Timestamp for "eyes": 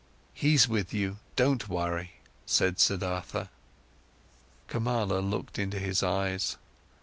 6.01-6.57